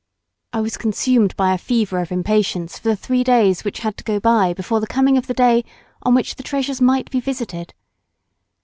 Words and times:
I 0.51 0.61
was 0.61 0.77
consumed 0.77 1.35
by 1.35 1.53
a 1.53 1.59
fever 1.59 1.99
of 1.99 2.11
impatience 2.11 2.79
for 2.79 2.89
the 2.89 2.95
three 2.95 3.23
days 3.23 3.63
which 3.63 3.81
had 3.81 3.97
to 3.97 4.03
go 4.03 4.19
by 4.19 4.51
before 4.51 4.79
the 4.79 4.87
coming 4.87 5.15
of 5.15 5.27
the 5.27 5.33
day 5.35 5.63
on 6.01 6.15
which 6.15 6.37
the 6.37 6.41
treasures 6.41 6.81
might 6.81 7.11
be 7.11 7.19
visited. 7.19 7.75